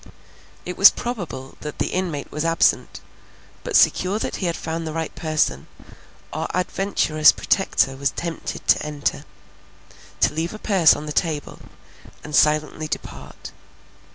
[0.65, 3.01] It was probable that the inmate was absent,
[3.63, 5.67] but secure that he had found the right person,
[6.33, 9.25] our adventurous Protector was tempted to enter,
[10.21, 11.59] to leave a purse on the table,
[12.23, 13.51] and silently depart.